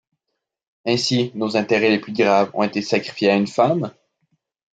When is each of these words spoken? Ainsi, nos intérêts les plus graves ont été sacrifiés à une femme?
Ainsi, 0.87 1.31
nos 1.35 1.55
intérêts 1.57 1.91
les 1.91 1.99
plus 1.99 2.11
graves 2.13 2.49
ont 2.55 2.63
été 2.63 2.81
sacrifiés 2.81 3.29
à 3.29 3.35
une 3.35 3.45
femme? 3.45 3.93